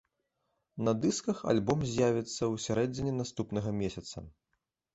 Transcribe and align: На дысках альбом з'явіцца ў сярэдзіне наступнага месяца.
На 0.87 0.91
дысках 1.03 1.37
альбом 1.51 1.85
з'явіцца 1.91 2.31
ў 2.31 2.55
сярэдзіне 2.65 3.13
наступнага 3.21 3.69
месяца. 3.85 4.17